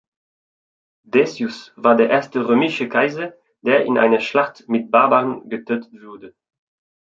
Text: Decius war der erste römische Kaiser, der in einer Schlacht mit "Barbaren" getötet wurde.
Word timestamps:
Decius 1.05 1.73
war 1.75 1.95
der 1.95 2.09
erste 2.09 2.47
römische 2.47 2.89
Kaiser, 2.89 3.35
der 3.61 3.85
in 3.85 3.99
einer 3.99 4.19
Schlacht 4.19 4.67
mit 4.67 4.89
"Barbaren" 4.89 5.47
getötet 5.47 5.93
wurde. 6.01 6.33